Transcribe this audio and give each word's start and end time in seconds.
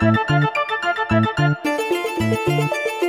Thank 0.00 0.30
you. 2.48 2.99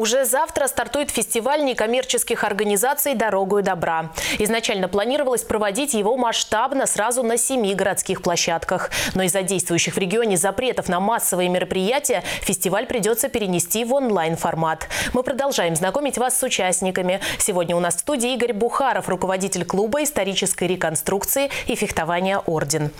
Уже 0.00 0.24
завтра 0.24 0.66
стартует 0.66 1.10
фестиваль 1.10 1.62
некоммерческих 1.62 2.42
организаций 2.42 3.14
«Дорогу 3.14 3.58
и 3.58 3.62
добра». 3.62 4.12
Изначально 4.38 4.88
планировалось 4.88 5.42
проводить 5.42 5.92
его 5.92 6.16
масштабно 6.16 6.86
сразу 6.86 7.22
на 7.22 7.36
семи 7.36 7.74
городских 7.74 8.22
площадках. 8.22 8.90
Но 9.14 9.24
из-за 9.24 9.42
действующих 9.42 9.96
в 9.96 9.98
регионе 9.98 10.38
запретов 10.38 10.88
на 10.88 11.00
массовые 11.00 11.50
мероприятия 11.50 12.22
фестиваль 12.40 12.86
придется 12.86 13.28
перенести 13.28 13.84
в 13.84 13.92
онлайн-формат. 13.92 14.88
Мы 15.12 15.22
продолжаем 15.22 15.76
знакомить 15.76 16.16
вас 16.16 16.38
с 16.38 16.42
участниками. 16.42 17.20
Сегодня 17.36 17.76
у 17.76 17.80
нас 17.80 17.96
в 17.96 17.98
студии 17.98 18.32
Игорь 18.32 18.54
Бухаров, 18.54 19.06
руководитель 19.10 19.66
клуба 19.66 20.02
исторической 20.02 20.66
реконструкции 20.66 21.50
и 21.66 21.74
фехтования 21.74 22.38
«Орден». 22.38 22.90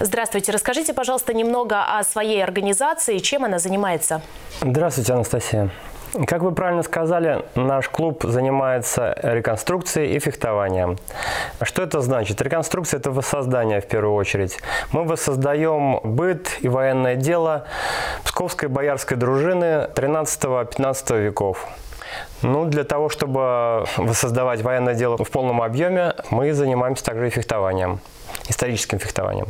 Здравствуйте. 0.00 0.52
Расскажите, 0.52 0.92
пожалуйста, 0.92 1.32
немного 1.32 1.82
о 1.98 2.04
своей 2.04 2.44
организации, 2.44 3.20
чем 3.20 3.46
она 3.46 3.58
занимается. 3.58 4.20
Здравствуйте, 4.60 5.14
Анастасия. 5.14 5.70
Как 6.26 6.42
вы 6.42 6.52
правильно 6.52 6.82
сказали, 6.82 7.42
наш 7.54 7.88
клуб 7.88 8.24
занимается 8.24 9.18
реконструкцией 9.22 10.14
и 10.14 10.18
фехтованием. 10.18 10.98
Что 11.62 11.82
это 11.82 12.02
значит? 12.02 12.42
Реконструкция– 12.42 13.00
это 13.00 13.10
воссоздание 13.10 13.80
в 13.80 13.86
первую 13.86 14.14
очередь. 14.14 14.58
Мы 14.92 15.04
воссоздаем 15.04 16.00
быт 16.04 16.58
и 16.60 16.68
военное 16.68 17.16
дело 17.16 17.64
Псковской 18.24 18.68
боярской 18.68 19.16
дружины 19.16 19.88
13-15 19.94 21.18
веков. 21.18 21.66
Ну, 22.42 22.66
для 22.66 22.84
того, 22.84 23.08
чтобы 23.08 23.86
воссоздавать 23.96 24.60
военное 24.60 24.94
дело 24.94 25.16
в 25.16 25.30
полном 25.30 25.62
объеме, 25.62 26.12
мы 26.28 26.52
занимаемся 26.52 27.04
также 27.04 27.28
и 27.28 27.30
фехтованием, 27.30 28.00
историческим 28.48 28.98
фехтованием. 28.98 29.46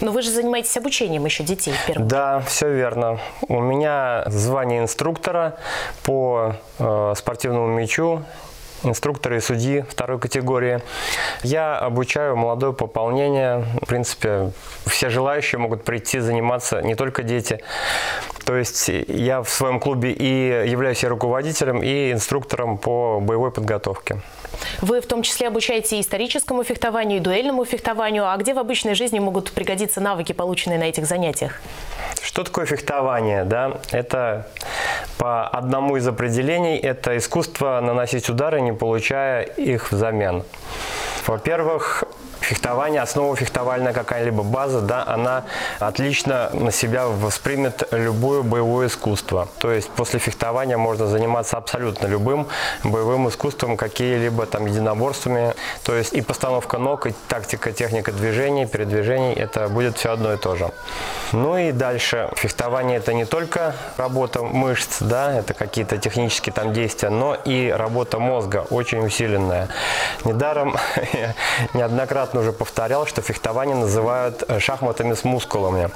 Но 0.00 0.12
вы 0.12 0.22
же 0.22 0.30
занимаетесь 0.30 0.76
обучением 0.76 1.24
еще 1.24 1.44
детей 1.44 1.72
в 1.72 1.86
первом. 1.86 2.08
Да, 2.08 2.40
все 2.40 2.68
верно. 2.72 3.18
У 3.48 3.60
меня 3.60 4.24
звание 4.26 4.80
инструктора 4.80 5.56
по 6.02 6.56
э, 6.78 7.12
спортивному 7.16 7.68
мячу 7.68 8.22
инструкторы 8.84 9.38
и 9.38 9.40
судьи 9.40 9.84
второй 9.88 10.18
категории. 10.18 10.80
Я 11.42 11.78
обучаю 11.78 12.36
молодое 12.36 12.72
пополнение. 12.72 13.64
В 13.82 13.86
принципе, 13.86 14.52
все 14.86 15.08
желающие 15.08 15.58
могут 15.58 15.84
прийти 15.84 16.20
заниматься, 16.20 16.80
не 16.82 16.94
только 16.94 17.22
дети. 17.22 17.60
То 18.44 18.56
есть 18.56 18.88
я 18.88 19.42
в 19.42 19.48
своем 19.48 19.80
клубе 19.80 20.12
и 20.12 20.68
являюсь 20.68 21.02
и 21.02 21.06
руководителем, 21.06 21.82
и 21.82 22.12
инструктором 22.12 22.78
по 22.78 23.20
боевой 23.20 23.50
подготовке. 23.50 24.20
Вы 24.80 25.00
в 25.00 25.06
том 25.06 25.22
числе 25.22 25.48
обучаете 25.48 26.00
историческому 26.00 26.62
фехтованию, 26.64 27.18
и 27.18 27.20
дуэльному 27.20 27.64
фехтованию. 27.64 28.30
А 28.30 28.36
где 28.36 28.54
в 28.54 28.58
обычной 28.58 28.94
жизни 28.94 29.18
могут 29.18 29.52
пригодиться 29.52 30.00
навыки, 30.00 30.32
полученные 30.32 30.78
на 30.78 30.84
этих 30.84 31.06
занятиях? 31.06 31.60
Что 32.22 32.44
такое 32.44 32.66
фехтование? 32.66 33.44
Да? 33.44 33.78
Это 33.90 34.46
по 35.18 35.46
одному 35.46 35.96
из 35.96 36.06
определений, 36.06 36.76
это 36.76 37.16
искусство 37.16 37.80
наносить 37.80 38.28
удары, 38.28 38.60
не 38.60 38.72
получая 38.72 39.42
их 39.42 39.92
взамен. 39.92 40.42
Во-первых, 41.26 42.04
фехтование, 42.44 43.00
основа 43.00 43.34
фехтовальная 43.36 43.92
какая-либо 43.92 44.42
база, 44.42 44.80
да, 44.80 45.04
она 45.06 45.44
отлично 45.80 46.50
на 46.52 46.70
себя 46.70 47.06
воспримет 47.06 47.88
любое 47.90 48.42
боевое 48.42 48.88
искусство. 48.88 49.48
То 49.58 49.72
есть 49.72 49.90
после 49.90 50.20
фехтования 50.20 50.76
можно 50.76 51.06
заниматься 51.06 51.56
абсолютно 51.56 52.06
любым 52.06 52.46
боевым 52.82 53.28
искусством, 53.28 53.76
какие-либо 53.76 54.46
там 54.46 54.66
единоборствами. 54.66 55.54
То 55.84 55.94
есть 55.94 56.12
и 56.12 56.20
постановка 56.20 56.78
ног, 56.78 57.06
и 57.06 57.14
тактика, 57.28 57.72
техника 57.72 58.12
движений, 58.12 58.66
передвижений, 58.66 59.32
это 59.32 59.68
будет 59.68 59.96
все 59.96 60.12
одно 60.12 60.32
и 60.32 60.36
то 60.36 60.56
же. 60.56 60.70
Ну 61.32 61.56
и 61.56 61.72
дальше. 61.72 62.28
Фехтование 62.36 62.98
это 62.98 63.14
не 63.14 63.24
только 63.24 63.74
работа 63.96 64.42
мышц, 64.42 64.98
да, 65.00 65.32
это 65.32 65.54
какие-то 65.54 65.98
технические 65.98 66.52
там 66.52 66.72
действия, 66.72 67.08
но 67.08 67.34
и 67.34 67.70
работа 67.70 68.18
мозга 68.18 68.66
очень 68.70 69.04
усиленная. 69.04 69.68
Недаром 70.24 70.76
неоднократно 71.74 72.33
неоднократно 72.34 72.40
уже 72.40 72.52
повторял, 72.52 73.06
что 73.06 73.22
фехтование 73.22 73.76
называют 73.76 74.44
э, 74.48 74.58
шахматами 74.60 75.14
с 75.14 75.24
мускулами. 75.24 75.90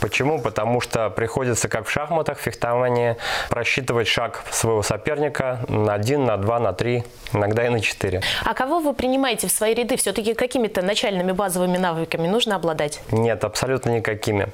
Почему? 0.00 0.40
Потому 0.40 0.80
что 0.80 1.10
приходится, 1.10 1.68
как 1.68 1.86
в 1.86 1.90
шахматах, 1.90 2.38
фехтование 2.38 3.16
просчитывать 3.48 4.08
шаг 4.08 4.44
своего 4.50 4.82
соперника 4.82 5.60
на 5.68 5.94
один, 5.94 6.24
на 6.24 6.36
два, 6.36 6.58
на 6.58 6.72
три, 6.72 7.04
иногда 7.32 7.66
и 7.66 7.68
на 7.68 7.80
четыре. 7.80 8.22
А 8.44 8.54
кого 8.54 8.80
вы 8.80 8.94
принимаете 8.94 9.46
в 9.46 9.50
свои 9.50 9.74
ряды? 9.74 9.96
Все-таки 9.96 10.34
какими-то 10.34 10.82
начальными 10.82 11.32
базовыми 11.32 11.78
навыками 11.78 12.28
нужно 12.28 12.56
обладать? 12.56 13.00
Нет, 13.10 13.44
абсолютно 13.44 13.90
никакими. 13.90 14.48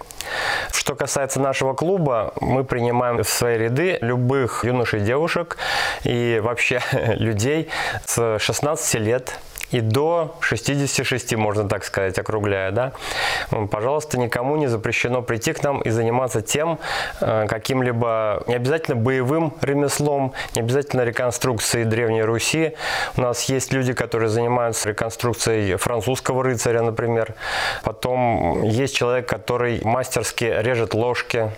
Что 0.73 0.95
касается 0.95 1.41
нашего 1.41 1.75
клуба, 1.75 2.33
мы 2.41 2.65
принимаем 2.65 3.23
в 3.23 3.29
свои 3.29 3.59
ряды 3.59 3.99
любых 4.01 4.65
юношей 4.65 5.01
девушек 5.01 5.57
и 6.05 6.41
вообще 6.43 6.81
людей 6.93 7.69
с 8.07 8.39
16 8.39 8.95
лет 9.01 9.39
и 9.73 9.81
до 9.81 10.37
66, 10.41 11.35
можно 11.37 11.69
так 11.69 11.85
сказать, 11.85 12.19
округляя, 12.19 12.71
да, 12.71 12.93
пожалуйста, 13.71 14.19
никому 14.19 14.57
не 14.57 14.67
запрещено 14.67 15.23
прийти 15.23 15.53
к 15.53 15.63
нам 15.63 15.81
и 15.81 15.91
заниматься 15.91 16.43
тем 16.43 16.79
э, 17.21 17.47
каким-либо, 17.49 18.45
не 18.47 18.55
обязательно 18.55 18.97
боевым 18.97 19.55
ремеслом, 19.63 20.35
не 20.55 20.61
обязательно 20.61 21.03
реконструкцией 21.03 21.85
Древней 21.85 22.23
Руси. 22.23 22.75
У 23.17 23.23
нас 23.23 23.45
есть 23.45 23.73
люди, 23.73 23.95
которые 23.95 24.29
занимаются 24.29 24.91
реконструкцией 24.91 25.77
французского 25.77 26.45
рыцаря, 26.45 26.83
например. 26.83 27.35
Потом 27.83 28.63
есть 28.63 28.95
человек, 28.95 29.27
который 29.27 29.81
мастерски 29.85 30.45
режет 30.45 30.93
ложки, 30.93 31.51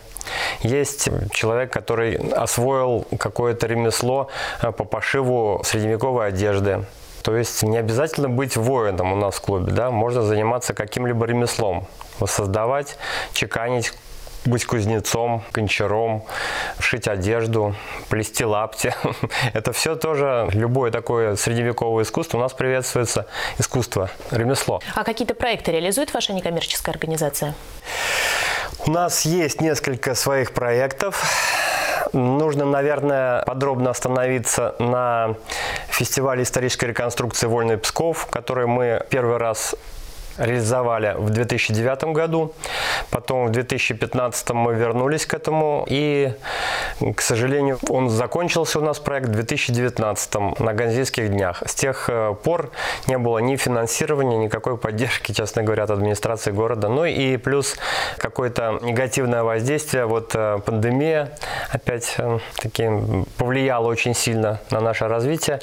есть 0.61 1.09
человек, 1.33 1.73
который 1.73 2.15
освоил 2.15 3.07
какое-то 3.19 3.67
ремесло 3.67 4.29
э, 4.63 4.71
по 4.71 4.85
пошиву 4.85 5.61
средневековой 5.65 6.29
одежды. 6.29 6.85
То 7.25 7.35
есть 7.35 7.63
не 7.63 7.79
обязательно 7.79 8.29
быть 8.29 8.55
воином 8.55 9.13
у 9.15 9.17
нас 9.17 9.37
в 9.37 9.41
клубе, 9.41 9.73
да, 9.73 9.91
можно 9.91 10.21
заниматься 10.21 10.75
каким-либо 10.75 11.25
ремеслом, 11.25 11.87
воссоздавать, 12.21 12.99
чеканить 13.33 13.95
быть 14.45 14.67
кузнецом, 14.67 15.43
гончаром, 15.55 16.27
шить 16.79 17.09
одежду, 17.09 17.75
плести 18.11 18.45
лапти. 18.45 18.95
Это 19.55 19.73
все 19.73 19.95
тоже, 19.95 20.51
любое 20.53 20.91
такое 20.91 21.37
средневековое 21.37 22.05
искусство 22.05 22.37
у 22.37 22.41
нас 22.43 22.53
приветствуется 22.53 23.27
искусство, 23.57 24.11
ремесло. 24.31 24.83
А 24.95 25.03
какие-то 25.03 25.35
проекты 25.35 25.73
реализует 25.73 26.13
ваша 26.13 26.35
некоммерческая 26.35 26.93
организация? 26.93 27.55
У 28.87 28.91
нас 28.91 29.25
есть 29.25 29.63
несколько 29.63 30.15
своих 30.15 30.53
проектов. 30.53 31.25
Нужно, 32.13 32.67
наверное, 32.67 33.43
подробно 33.45 33.91
остановиться 33.91 34.75
на 34.79 35.37
фестивале 35.95 36.43
исторической 36.43 36.87
реконструкции 36.87 37.47
«Вольный 37.47 37.79
Псков», 37.79 38.27
который 38.27 38.67
мы 38.67 39.07
первый 39.11 39.37
раз 39.37 39.77
реализовали 40.39 41.15
в 41.17 41.31
2009 41.31 42.05
году. 42.13 42.53
Потом 43.11 43.47
в 43.47 43.51
2015 43.51 44.51
мы 44.51 44.75
вернулись 44.75 45.27
к 45.27 45.35
этому. 45.35 45.85
И, 45.89 46.33
к 47.15 47.21
сожалению, 47.21 47.79
он 47.89 48.09
закончился 48.09 48.79
у 48.79 48.83
нас 48.83 48.99
проект 48.99 49.29
в 49.29 49.33
2019 49.33 50.61
на 50.61 50.73
Ганзейских 50.73 51.31
днях. 51.31 51.63
С 51.67 51.75
тех 51.75 52.09
э, 52.09 52.35
пор 52.43 52.71
не 53.07 53.19
было 53.19 53.39
ни 53.39 53.57
финансирования, 53.57 54.37
никакой 54.37 54.77
поддержки, 54.77 55.33
честно 55.33 55.63
говоря, 55.63 55.85
от 55.85 55.91
администрации 55.91 56.51
города. 56.51 56.89
Ну 56.89 57.05
и 57.05 57.37
плюс 57.37 57.77
какое-то 58.19 58.79
негативное 58.83 59.43
воздействие. 59.43 60.07
Вот 60.07 60.33
э, 60.35 60.59
пандемия 60.65 61.31
опять 61.71 62.15
э, 62.19 62.39
таки 62.57 62.91
повлияла 63.37 63.87
очень 63.89 64.15
сильно 64.15 64.61
на 64.71 64.81
наше 64.81 65.09
развитие, 65.09 65.61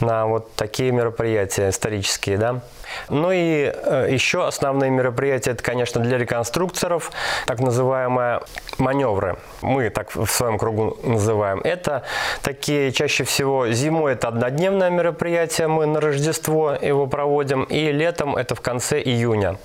на 0.00 0.26
вот 0.26 0.52
такие 0.54 0.92
мероприятия 0.92 1.70
исторические, 1.70 2.38
да. 2.38 2.60
Ну 3.08 3.30
и 3.32 3.72
э, 3.72 4.08
еще 4.10 4.46
основные 4.46 4.90
мероприятия, 4.90 5.52
это, 5.52 5.62
конечно, 5.62 6.00
для 6.00 6.18
реконструкторов, 6.18 7.10
так 7.46 7.60
называемые 7.60 8.40
маневры. 8.78 9.38
Мы 9.62 9.90
так 9.90 10.14
в 10.14 10.26
своем 10.26 10.58
кругу 10.58 10.98
называем. 11.02 11.60
Это 11.60 12.02
такие 12.42 12.92
чаще 12.92 13.24
всего 13.24 13.68
зимой 13.68 14.12
это 14.18 14.28
однодневное 14.28 14.90
мероприятие, 14.90 15.68
мы 15.68 15.86
на 15.86 16.00
Рождество 16.00 16.72
его 16.72 17.06
проводим, 17.06 17.64
и 17.64 17.92
летом 17.92 18.36
это 18.36 18.54
в 18.54 18.60
конце 18.60 19.00
июня. 19.00 19.58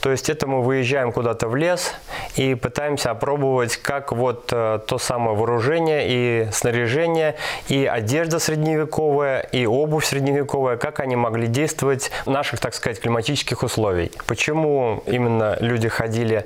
То 0.00 0.10
есть 0.10 0.30
это 0.30 0.46
мы 0.46 0.62
выезжаем 0.62 1.12
куда-то 1.12 1.48
в 1.48 1.56
лес 1.56 1.94
и 2.36 2.54
пытаемся 2.54 3.10
опробовать, 3.10 3.76
как 3.76 4.12
вот 4.12 4.50
э, 4.52 4.78
то 4.86 4.98
самое 4.98 5.36
вооружение 5.36 6.04
и 6.06 6.48
снаряжение, 6.52 7.34
и 7.68 7.84
одежда 7.86 8.38
средневековая, 8.38 9.40
и 9.40 9.66
обувь 9.66 10.04
средневековая, 10.04 10.76
как 10.76 11.00
они 11.00 11.16
могли 11.16 11.46
действовать 11.46 12.10
на 12.26 12.41
наших, 12.42 12.58
так 12.58 12.74
сказать, 12.74 13.00
климатических 13.00 13.62
условий. 13.62 14.10
Почему 14.26 15.04
именно 15.06 15.56
люди 15.60 15.88
ходили 15.88 16.44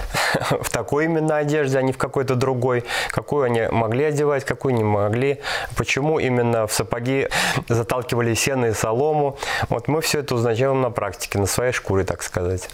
в 0.60 0.70
такой 0.70 1.04
именно 1.04 1.36
одежде, 1.36 1.78
а 1.78 1.82
не 1.82 1.92
в 1.92 1.98
какой-то 1.98 2.34
другой? 2.34 2.82
Какую 3.10 3.44
они 3.44 3.68
могли 3.70 4.06
одевать, 4.06 4.44
какую 4.44 4.74
не 4.74 4.82
могли? 4.82 5.38
Почему 5.76 6.18
именно 6.18 6.66
в 6.66 6.72
сапоги 6.72 7.28
заталкивали 7.68 8.34
сено 8.34 8.66
и 8.66 8.72
солому? 8.72 9.38
Вот 9.68 9.86
мы 9.86 10.00
все 10.00 10.18
это 10.18 10.34
узнаем 10.34 10.80
на 10.80 10.90
практике, 10.90 11.38
на 11.38 11.46
своей 11.46 11.72
шкуре, 11.72 12.02
так 12.02 12.24
сказать. 12.24 12.68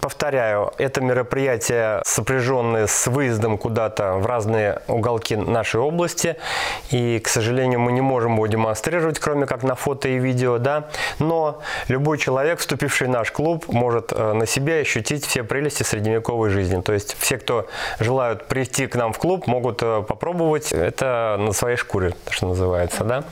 Повторяю, 0.00 0.72
это 0.78 1.00
мероприятие 1.00 2.02
сопряженное 2.04 2.88
с 2.88 3.06
выездом 3.06 3.56
куда-то 3.56 4.14
в 4.14 4.26
разные 4.26 4.82
уголки 4.88 5.36
нашей 5.36 5.80
области. 5.80 6.36
И, 6.90 7.20
к 7.20 7.28
сожалению, 7.28 7.78
мы 7.78 7.92
не 7.92 8.00
можем 8.00 8.34
его 8.34 8.46
демонстрировать, 8.48 9.20
кроме 9.20 9.46
как 9.46 9.62
на 9.62 9.76
фото 9.76 10.08
и 10.08 10.18
видео. 10.18 10.58
Да? 10.58 10.88
Но 11.20 11.60
любой 11.86 12.18
человек, 12.18 12.58
вступивший 12.58 13.06
в 13.06 13.10
наш 13.10 13.30
клуб, 13.30 13.66
может 13.68 14.12
э, 14.12 14.32
на 14.32 14.46
себе 14.46 14.80
ощутить 14.80 15.24
все 15.24 15.44
прелести 15.44 15.84
средневековой 15.84 16.50
жизни. 16.50 16.80
То 16.80 16.92
есть 16.92 17.16
все, 17.18 17.38
кто 17.38 17.66
желают 18.00 18.46
прийти 18.46 18.88
к 18.88 18.96
нам 18.96 19.12
в 19.12 19.18
клуб, 19.18 19.46
могут 19.46 19.82
э, 19.82 20.02
попробовать 20.02 20.72
это 20.72 21.36
на 21.38 21.52
своей 21.52 21.76
шкуре, 21.76 22.14
что 22.28 22.48
называется. 22.48 23.04
Да? 23.04 23.22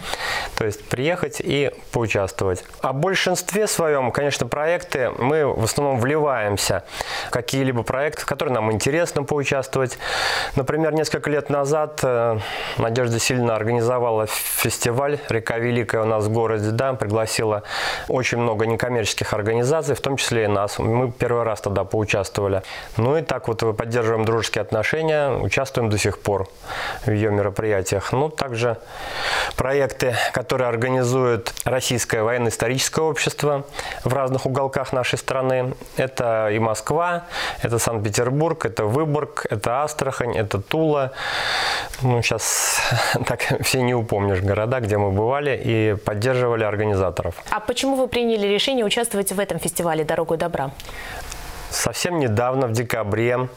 То 0.56 0.64
есть 0.64 0.84
приехать 0.88 1.40
и 1.40 1.72
поучаствовать. 1.90 2.64
О 2.80 2.92
большинстве 2.92 3.66
своем, 3.66 4.12
конечно, 4.12 4.46
проекты 4.46 5.10
мы 5.18 5.46
в 5.46 5.64
основном 5.64 5.98
вливаемся 5.98 6.43
в 6.50 7.30
какие-либо 7.30 7.82
проекты, 7.82 8.22
в 8.22 8.26
которые 8.26 8.54
нам 8.54 8.72
интересно 8.72 9.22
поучаствовать. 9.22 9.98
Например, 10.56 10.92
несколько 10.92 11.30
лет 11.30 11.50
назад 11.50 12.00
э, 12.02 12.38
Надежда 12.78 13.18
сильно 13.18 13.54
организовала 13.54 14.26
фестиваль 14.26 15.18
«Река 15.28 15.58
Великая» 15.58 16.02
у 16.02 16.06
нас 16.06 16.24
в 16.24 16.32
городе, 16.32 16.70
да, 16.70 16.94
пригласила 16.94 17.62
очень 18.08 18.38
много 18.38 18.66
некоммерческих 18.66 19.32
организаций, 19.32 19.94
в 19.94 20.00
том 20.00 20.16
числе 20.16 20.44
и 20.44 20.46
нас. 20.46 20.78
Мы 20.78 21.10
первый 21.10 21.44
раз 21.44 21.60
тогда 21.60 21.84
поучаствовали. 21.84 22.62
Ну 22.96 23.16
и 23.16 23.22
так 23.22 23.48
вот 23.48 23.76
поддерживаем 23.76 24.24
дружеские 24.24 24.62
отношения, 24.62 25.30
участвуем 25.30 25.90
до 25.90 25.98
сих 25.98 26.18
пор 26.18 26.48
в 27.04 27.10
ее 27.10 27.30
мероприятиях. 27.30 28.12
Ну, 28.12 28.28
также 28.28 28.78
проекты, 29.56 30.14
которые 30.32 30.68
организует 30.68 31.52
Российское 31.64 32.22
военно-историческое 32.22 33.02
общество 33.02 33.64
в 34.04 34.12
разных 34.12 34.46
уголках 34.46 34.92
нашей 34.92 35.18
страны. 35.18 35.74
Это 35.96 36.33
и 36.52 36.58
Москва, 36.58 37.24
это 37.62 37.78
Санкт-Петербург, 37.78 38.64
это 38.66 38.84
Выборг, 38.84 39.46
это 39.50 39.82
Астрахань, 39.82 40.36
это 40.36 40.60
Тула. 40.60 41.12
Ну, 42.02 42.22
сейчас 42.22 42.80
так 43.26 43.40
все 43.62 43.82
не 43.82 43.94
упомнишь 43.94 44.40
города, 44.40 44.80
где 44.80 44.96
мы 44.96 45.10
бывали 45.10 45.60
и 45.64 45.96
поддерживали 46.04 46.64
организаторов. 46.64 47.34
А 47.50 47.60
почему 47.60 47.96
вы 47.96 48.08
приняли 48.08 48.46
решение 48.46 48.84
участвовать 48.84 49.32
в 49.32 49.40
этом 49.40 49.58
фестивале 49.58 50.04
«Дорогу 50.04 50.36
добра»? 50.36 50.70
Совсем 51.70 52.20
недавно, 52.20 52.68
в 52.68 52.72
декабре, 52.72 53.48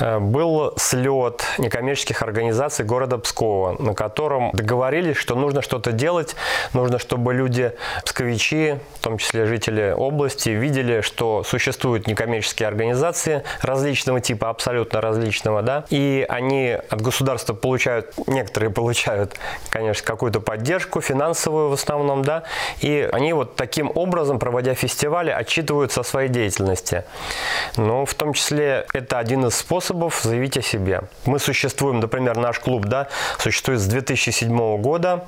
был 0.00 0.74
слет 0.76 1.44
некоммерческих 1.58 2.22
организаций 2.22 2.84
города 2.84 3.18
Пскова, 3.18 3.80
на 3.80 3.94
котором 3.94 4.50
договорились, 4.52 5.16
что 5.16 5.36
нужно 5.36 5.62
что-то 5.62 5.92
делать, 5.92 6.34
нужно, 6.72 6.98
чтобы 6.98 7.32
люди, 7.32 7.72
псковичи, 8.04 8.80
в 8.94 9.02
том 9.02 9.18
числе 9.18 9.46
жители 9.46 9.94
области, 9.96 10.48
видели, 10.48 11.00
что 11.00 11.44
существуют 11.44 12.08
некоммерческие 12.08 12.66
организации 12.66 13.44
различного 13.62 14.20
типа, 14.20 14.50
абсолютно 14.50 15.00
различного, 15.00 15.62
да, 15.62 15.84
и 15.90 16.26
они 16.28 16.70
от 16.90 17.00
государства 17.00 17.54
получают, 17.54 18.12
некоторые 18.26 18.70
получают, 18.70 19.34
конечно, 19.68 20.04
какую-то 20.04 20.40
поддержку 20.40 21.00
финансовую 21.00 21.70
в 21.70 21.72
основном, 21.72 22.22
да, 22.22 22.42
и 22.80 23.08
они 23.12 23.32
вот 23.32 23.54
таким 23.54 23.92
образом, 23.94 24.38
проводя 24.38 24.74
фестивали, 24.74 25.30
отчитываются 25.30 26.00
о 26.00 26.04
своей 26.04 26.28
деятельности. 26.28 27.04
Ну, 27.76 28.04
в 28.04 28.14
том 28.14 28.32
числе 28.32 28.86
это 28.92 29.18
один 29.18 29.46
из 29.46 29.54
способов 29.54 29.83
способов 29.84 30.20
заявить 30.22 30.56
о 30.56 30.62
себе. 30.62 31.02
Мы 31.26 31.38
существуем, 31.38 32.00
например, 32.00 32.36
наш 32.36 32.58
клуб, 32.58 32.86
да, 32.86 33.08
существует 33.38 33.80
с 33.80 33.86
2007 33.86 34.80
года. 34.80 35.26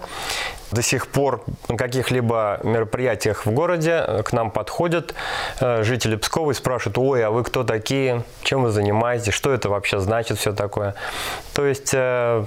До 0.73 0.83
сих 0.83 1.07
пор 1.09 1.45
на 1.69 1.77
каких-либо 1.77 2.59
мероприятиях 2.65 3.47
в 3.47 3.51
городе 3.53 4.23
к 4.25 4.33
нам 4.33 4.51
подходят 4.51 5.15
э, 5.61 5.85
жители 5.85 6.17
Пскова 6.17 6.51
и 6.51 6.55
спрашивают, 6.55 6.99
ой, 6.99 7.25
а 7.25 7.31
вы 7.31 7.45
кто 7.45 7.63
такие, 7.63 8.25
чем 8.43 8.63
вы 8.63 8.71
занимаетесь, 8.71 9.33
что 9.33 9.53
это 9.53 9.69
вообще 9.69 10.01
значит, 10.01 10.39
все 10.39 10.53
такое. 10.53 10.95
То 11.55 11.65
есть 11.65 11.91
э, 11.93 12.45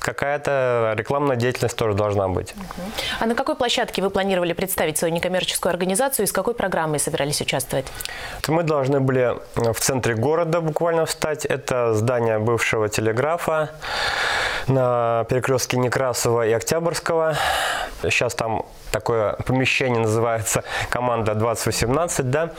какая-то 0.00 0.94
рекламная 0.96 1.36
деятельность 1.36 1.76
тоже 1.76 1.94
должна 1.94 2.28
быть. 2.28 2.54
А 3.20 3.26
на 3.26 3.34
какой 3.34 3.54
площадке 3.54 4.02
вы 4.02 4.10
планировали 4.10 4.52
представить 4.52 4.98
свою 4.98 5.14
некоммерческую 5.14 5.70
организацию 5.70 6.24
и 6.24 6.26
с 6.26 6.32
какой 6.32 6.54
программой 6.54 6.98
собирались 6.98 7.40
участвовать? 7.40 7.86
Мы 8.48 8.62
должны 8.62 9.00
были 9.00 9.36
в 9.54 9.78
центре 9.80 10.14
города 10.14 10.60
буквально 10.60 11.04
встать. 11.06 11.44
Это 11.44 11.94
здание 11.94 12.38
бывшего 12.38 12.88
телеграфа 12.88 13.70
на 14.66 15.24
перекрестке 15.28 15.76
Некрасова 15.76 16.46
и 16.46 16.52
Октябрьского. 16.52 17.36
Сейчас 18.02 18.34
там 18.34 18.64
такое 18.90 19.34
помещение 19.46 20.00
называется 20.00 20.64
«Команда 20.90 21.32
2018», 21.32 22.22
да, 22.24 22.50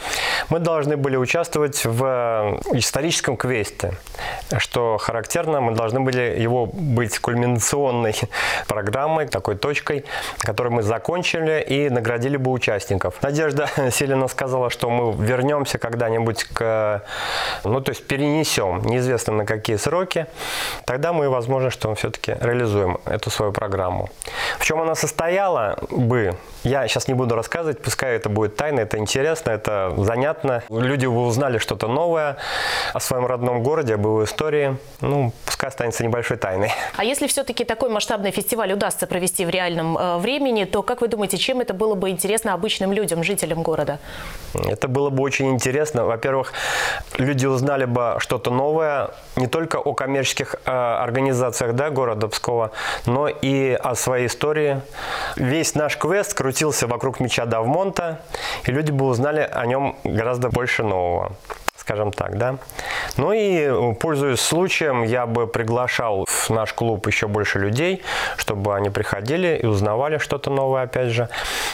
мы 0.50 0.60
должны 0.60 0.98
были 0.98 1.16
участвовать 1.18 1.86
в 1.86 2.60
историческом 2.74 3.38
квесте. 3.38 3.94
Что 4.58 4.98
характерно, 4.98 5.62
мы 5.62 5.74
должны 5.74 6.00
были 6.00 6.40
его 6.40 6.66
быть 6.66 7.20
кульминационной 7.20 8.16
программой, 8.68 9.28
такой 9.28 9.56
точкой, 9.56 10.06
которую 10.40 10.74
мы 10.74 10.84
закончили 10.84 11.64
и 11.68 11.90
наградили 11.90 12.38
бы 12.38 12.52
участников. 12.52 13.22
Надежда 13.22 13.70
Селина 13.92 14.28
сказала, 14.28 14.70
что 14.70 14.90
мы 14.90 15.14
вернемся 15.26 15.78
когда-нибудь 15.78 16.46
к... 16.46 17.04
Ну, 17.64 17.82
то 17.82 17.92
есть 17.92 18.08
перенесем, 18.08 18.82
неизвестно 18.84 19.34
на 19.34 19.46
какие 19.46 19.76
сроки. 19.76 20.28
Тогда 20.86 21.14
мы, 21.14 21.30
возможно, 21.30 21.70
что 21.70 21.91
все-таки 21.96 22.38
реализуем 22.40 22.98
эту 23.06 23.30
свою 23.30 23.52
программу. 23.52 24.10
В 24.60 24.66
чем 24.66 24.82
она 24.82 24.96
состояла 24.96 25.78
бы, 25.90 26.36
я 26.64 26.88
сейчас 26.88 27.08
не 27.08 27.14
буду 27.14 27.36
рассказывать, 27.36 27.82
пускай 27.82 28.16
это 28.16 28.30
будет 28.30 28.56
тайна, 28.56 28.82
это 28.82 28.98
интересно, 28.98 29.52
это 29.52 29.94
занятно. 29.98 30.64
Люди 30.70 31.06
бы 31.06 31.26
узнали 31.26 31.58
что-то 31.58 31.88
новое 31.88 32.38
о 32.94 33.00
своем 33.00 33.26
родном 33.26 33.64
городе, 33.64 33.96
об 33.96 34.02
его 34.02 34.24
истории. 34.24 34.78
Ну, 35.02 35.34
пускай 35.46 35.70
останется 35.70 36.04
небольшой 36.04 36.38
тайной. 36.38 36.72
А 36.98 37.04
если 37.04 37.28
все-таки 37.28 37.64
такой 37.64 37.90
масштабный 37.90 38.32
фестиваль 38.32 38.74
удастся 38.74 39.08
провести 39.08 39.46
в 39.46 39.50
реальном 39.50 39.98
э, 39.98 40.18
времени, 40.18 40.66
то 40.66 40.84
как 40.84 41.02
вы 41.02 41.08
думаете, 41.08 41.38
чем 41.38 41.62
это 41.62 41.74
было 41.74 41.96
бы 41.96 42.10
интересно 42.10 42.54
обычным 42.54 42.92
людям, 42.94 43.24
жителям 43.24 43.64
города? 43.64 44.00
Это 44.54 44.88
было 44.88 45.10
бы 45.10 45.24
очень 45.24 45.50
интересно. 45.50 46.06
Во-первых, 46.06 46.54
люди 47.18 47.46
узнали 47.46 47.86
бы 47.86 48.16
что-то 48.20 48.52
новое 48.52 49.12
не 49.36 49.48
только 49.48 49.78
о 49.78 49.94
коммерческих 49.94 50.56
э, 50.66 50.72
организациях 50.72 51.76
да, 51.82 51.90
города 51.90 52.28
Пскова, 52.28 52.72
но 53.08 53.28
и 53.28 53.72
о 53.74 53.96
своей 53.96 54.28
истории. 54.28 54.82
Весь 55.36 55.74
наш 55.74 55.98
квест 55.98 56.36
крутился 56.36 56.86
вокруг 56.86 57.20
меча 57.20 57.46
Давмонта, 57.46 58.22
и 58.66 58.72
люди 58.72 58.92
бы 58.92 59.06
узнали 59.08 59.50
о 59.52 59.66
нем 59.66 59.96
гораздо 60.04 60.50
больше 60.50 60.84
нового 60.84 61.32
скажем 61.82 62.12
так, 62.12 62.38
да. 62.38 62.56
Ну 63.18 63.34
и, 63.34 63.94
пользуясь 64.00 64.40
случаем, 64.40 65.04
я 65.04 65.26
бы 65.26 65.48
приглашал 65.48 66.26
в 66.28 66.50
наш 66.50 66.74
клуб 66.74 67.08
еще 67.08 67.28
больше 67.28 67.60
людей, 67.60 68.04
чтобы 68.38 68.76
они 68.76 68.90
приходили 68.90 69.60
и 69.64 69.66
узнавали 69.66 70.20
что-то 70.20 70.52
новое, 70.52 70.84
опять 70.84 71.10
же. 71.10 71.28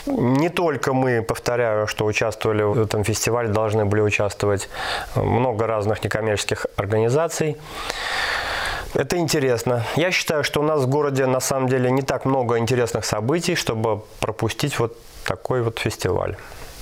Не 0.06 0.50
только 0.50 0.94
мы, 0.94 1.22
повторяю, 1.22 1.88
что 1.88 2.06
участвовали 2.06 2.64
в 2.64 2.82
этом 2.82 3.04
фестивале, 3.04 3.50
должны 3.50 3.86
были 3.86 4.02
участвовать 4.02 4.70
много 5.16 5.68
разных 5.68 6.04
некоммерческих 6.04 6.68
организаций. 6.78 7.58
Это 8.98 9.18
интересно. 9.18 9.84
Я 9.96 10.12
считаю, 10.12 10.44
что 10.44 10.60
у 10.60 10.64
нас 10.64 10.82
в 10.82 10.88
городе 10.88 11.28
на 11.28 11.40
самом 11.40 11.70
деле 11.70 11.92
не 11.92 12.02
так 12.02 12.26
много 12.26 12.58
интересных 12.58 13.06
событий, 13.06 13.54
чтобы 13.54 14.02
пропустить 14.20 14.80
вот 14.80 14.98
такой 15.24 15.62
вот 15.62 15.78
фестиваль. 15.78 16.36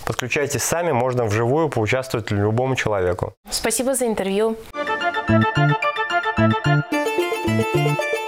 Подключайтесь 0.05 0.63
сами, 0.63 0.93
можно 0.93 1.25
вживую 1.25 1.67
поучаствовать 1.67 2.31
любому 2.31 2.75
человеку. 2.77 3.33
Спасибо 3.49 3.95
за 3.95 4.05
интервью. 4.05 4.55
Thank 7.57 8.05
you. 8.09 8.24